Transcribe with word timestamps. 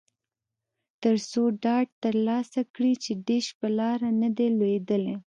ترڅو 1.01 1.43
ډاډ 1.63 1.87
ترلاسه 2.03 2.61
کړي 2.75 2.93
چې 3.03 3.11
ډیش 3.27 3.45
په 3.59 3.67
لاره 3.79 4.09
نه 4.21 4.29
دی 4.37 4.47
لویدلی 4.57 5.15